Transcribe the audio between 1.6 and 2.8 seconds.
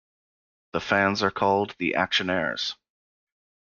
the "Actionnaires".